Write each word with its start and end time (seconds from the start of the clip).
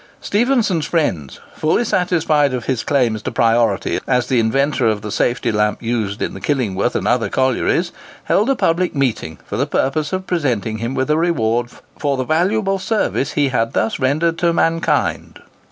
Stephenson's 0.19 0.87
friends, 0.87 1.39
fully 1.55 1.83
satisfied 1.85 2.55
of 2.55 2.65
his 2.65 2.83
claims 2.83 3.21
to 3.21 3.29
priority 3.29 3.99
as 4.07 4.25
the 4.25 4.39
inventor 4.39 4.87
of 4.87 5.03
the 5.03 5.11
safety 5.11 5.51
lamp 5.51 5.79
used 5.79 6.23
in 6.23 6.33
the 6.33 6.41
Killingworth 6.41 6.95
and 6.95 7.07
other 7.07 7.29
collieries, 7.29 7.91
held 8.23 8.49
a 8.49 8.55
public 8.55 8.95
meeting 8.95 9.37
for 9.45 9.57
the 9.57 9.67
purpose 9.67 10.11
of 10.11 10.25
presenting 10.25 10.79
him 10.79 10.95
with 10.95 11.11
a 11.11 11.17
reward 11.19 11.69
"for 11.99 12.17
the 12.17 12.23
valuable 12.23 12.79
service 12.79 13.33
he 13.33 13.49
had 13.49 13.73
thus 13.73 13.99
rendered 13.99 14.39
to 14.39 14.51
mankind." 14.51 15.39